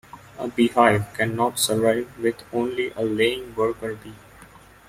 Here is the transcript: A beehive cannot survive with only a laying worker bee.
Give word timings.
A 0.39 0.47
beehive 0.47 1.05
cannot 1.13 1.59
survive 1.59 2.09
with 2.17 2.41
only 2.51 2.89
a 2.95 3.03
laying 3.03 3.53
worker 3.53 3.93
bee. 3.93 4.15